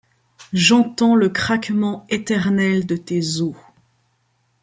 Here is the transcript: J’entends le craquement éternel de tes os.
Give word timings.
J’entends 0.53 1.13
le 1.13 1.29
craquement 1.29 2.07
éternel 2.09 2.87
de 2.87 2.95
tes 2.95 3.39
os. 3.41 3.53